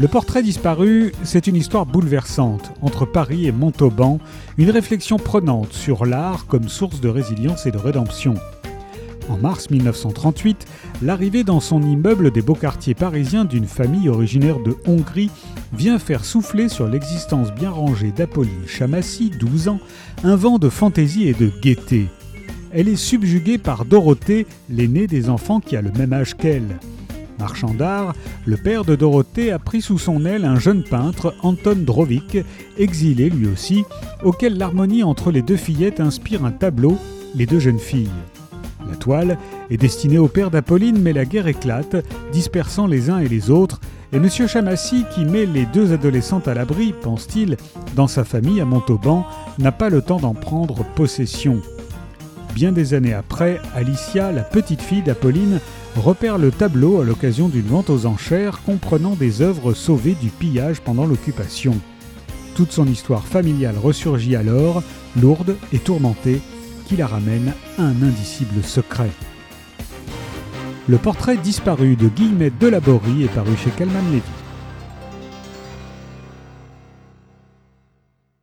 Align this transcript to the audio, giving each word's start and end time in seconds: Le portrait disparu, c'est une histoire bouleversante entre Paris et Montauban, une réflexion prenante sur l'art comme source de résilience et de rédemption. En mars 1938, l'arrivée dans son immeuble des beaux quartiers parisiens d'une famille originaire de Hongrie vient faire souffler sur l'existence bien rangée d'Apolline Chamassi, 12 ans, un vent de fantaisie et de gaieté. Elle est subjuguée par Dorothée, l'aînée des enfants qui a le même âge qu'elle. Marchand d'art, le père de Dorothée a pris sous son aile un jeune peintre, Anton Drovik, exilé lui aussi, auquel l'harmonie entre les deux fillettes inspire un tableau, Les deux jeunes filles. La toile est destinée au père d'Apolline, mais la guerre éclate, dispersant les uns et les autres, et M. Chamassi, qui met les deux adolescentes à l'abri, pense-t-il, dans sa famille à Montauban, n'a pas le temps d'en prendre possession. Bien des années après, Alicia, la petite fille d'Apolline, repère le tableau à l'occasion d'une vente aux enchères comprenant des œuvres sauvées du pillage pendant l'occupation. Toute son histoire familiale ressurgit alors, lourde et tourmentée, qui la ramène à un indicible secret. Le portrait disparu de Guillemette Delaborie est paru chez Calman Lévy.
Le 0.00 0.06
portrait 0.06 0.44
disparu, 0.44 1.12
c'est 1.24 1.48
une 1.48 1.56
histoire 1.56 1.84
bouleversante 1.84 2.70
entre 2.82 3.04
Paris 3.04 3.48
et 3.48 3.52
Montauban, 3.52 4.20
une 4.56 4.70
réflexion 4.70 5.16
prenante 5.16 5.72
sur 5.72 6.06
l'art 6.06 6.46
comme 6.46 6.68
source 6.68 7.00
de 7.00 7.08
résilience 7.08 7.66
et 7.66 7.72
de 7.72 7.78
rédemption. 7.78 8.34
En 9.28 9.36
mars 9.36 9.70
1938, 9.70 10.66
l'arrivée 11.02 11.42
dans 11.42 11.58
son 11.58 11.82
immeuble 11.82 12.30
des 12.30 12.42
beaux 12.42 12.54
quartiers 12.54 12.94
parisiens 12.94 13.44
d'une 13.44 13.66
famille 13.66 14.08
originaire 14.08 14.60
de 14.60 14.76
Hongrie 14.86 15.32
vient 15.72 15.98
faire 15.98 16.24
souffler 16.24 16.68
sur 16.68 16.86
l'existence 16.86 17.52
bien 17.52 17.70
rangée 17.70 18.12
d'Apolline 18.12 18.68
Chamassi, 18.68 19.30
12 19.30 19.66
ans, 19.66 19.80
un 20.22 20.36
vent 20.36 20.58
de 20.58 20.68
fantaisie 20.68 21.26
et 21.26 21.34
de 21.34 21.50
gaieté. 21.60 22.06
Elle 22.72 22.86
est 22.86 22.94
subjuguée 22.94 23.58
par 23.58 23.84
Dorothée, 23.84 24.46
l'aînée 24.70 25.08
des 25.08 25.28
enfants 25.28 25.58
qui 25.58 25.76
a 25.76 25.82
le 25.82 25.90
même 25.90 26.12
âge 26.12 26.36
qu'elle. 26.36 26.78
Marchand 27.38 27.74
d'art, 27.74 28.14
le 28.46 28.56
père 28.56 28.84
de 28.84 28.96
Dorothée 28.96 29.52
a 29.52 29.58
pris 29.58 29.80
sous 29.80 29.98
son 29.98 30.24
aile 30.24 30.44
un 30.44 30.58
jeune 30.58 30.82
peintre, 30.82 31.34
Anton 31.42 31.76
Drovik, 31.76 32.38
exilé 32.78 33.30
lui 33.30 33.46
aussi, 33.46 33.84
auquel 34.24 34.58
l'harmonie 34.58 35.04
entre 35.04 35.30
les 35.30 35.42
deux 35.42 35.56
fillettes 35.56 36.00
inspire 36.00 36.44
un 36.44 36.52
tableau, 36.52 36.98
Les 37.34 37.44
deux 37.44 37.60
jeunes 37.60 37.78
filles. 37.78 38.08
La 38.88 38.96
toile 38.96 39.36
est 39.70 39.76
destinée 39.76 40.16
au 40.16 40.28
père 40.28 40.50
d'Apolline, 40.50 40.98
mais 40.98 41.12
la 41.12 41.26
guerre 41.26 41.46
éclate, 41.46 41.96
dispersant 42.32 42.86
les 42.86 43.10
uns 43.10 43.18
et 43.18 43.28
les 43.28 43.50
autres, 43.50 43.80
et 44.12 44.16
M. 44.16 44.28
Chamassi, 44.30 45.04
qui 45.14 45.26
met 45.26 45.44
les 45.44 45.66
deux 45.66 45.92
adolescentes 45.92 46.48
à 46.48 46.54
l'abri, 46.54 46.94
pense-t-il, 47.02 47.58
dans 47.94 48.06
sa 48.06 48.24
famille 48.24 48.62
à 48.62 48.64
Montauban, 48.64 49.26
n'a 49.58 49.72
pas 49.72 49.90
le 49.90 50.00
temps 50.00 50.18
d'en 50.18 50.32
prendre 50.32 50.84
possession. 50.94 51.60
Bien 52.54 52.72
des 52.72 52.94
années 52.94 53.12
après, 53.12 53.60
Alicia, 53.74 54.32
la 54.32 54.42
petite 54.42 54.80
fille 54.80 55.02
d'Apolline, 55.02 55.60
repère 55.98 56.38
le 56.38 56.50
tableau 56.50 57.00
à 57.00 57.04
l'occasion 57.04 57.48
d'une 57.48 57.66
vente 57.66 57.90
aux 57.90 58.06
enchères 58.06 58.62
comprenant 58.62 59.14
des 59.14 59.42
œuvres 59.42 59.74
sauvées 59.74 60.16
du 60.20 60.28
pillage 60.28 60.80
pendant 60.80 61.06
l'occupation. 61.06 61.74
Toute 62.54 62.72
son 62.72 62.86
histoire 62.86 63.26
familiale 63.26 63.76
ressurgit 63.78 64.36
alors, 64.36 64.82
lourde 65.20 65.56
et 65.72 65.78
tourmentée, 65.78 66.40
qui 66.86 66.96
la 66.96 67.06
ramène 67.06 67.52
à 67.78 67.82
un 67.82 68.02
indicible 68.02 68.62
secret. 68.62 69.10
Le 70.88 70.96
portrait 70.96 71.36
disparu 71.36 71.96
de 71.96 72.08
Guillemette 72.08 72.58
Delaborie 72.58 73.24
est 73.24 73.34
paru 73.34 73.56
chez 73.56 73.70
Calman 73.70 74.04
Lévy. 74.10 74.22